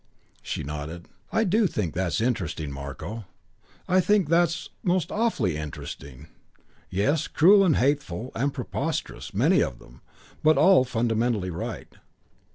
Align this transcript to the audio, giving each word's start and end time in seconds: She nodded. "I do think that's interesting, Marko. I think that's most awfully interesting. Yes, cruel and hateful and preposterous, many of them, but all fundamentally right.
She 0.41 0.63
nodded. 0.63 1.07
"I 1.31 1.43
do 1.43 1.67
think 1.67 1.93
that's 1.93 2.19
interesting, 2.21 2.71
Marko. 2.71 3.25
I 3.87 4.01
think 4.01 4.29
that's 4.29 4.69
most 4.81 5.11
awfully 5.11 5.55
interesting. 5.57 6.25
Yes, 6.89 7.27
cruel 7.27 7.63
and 7.63 7.75
hateful 7.75 8.31
and 8.33 8.51
preposterous, 8.51 9.31
many 9.31 9.61
of 9.61 9.77
them, 9.77 10.01
but 10.41 10.57
all 10.57 10.85
fundamentally 10.85 11.51
right. 11.51 11.93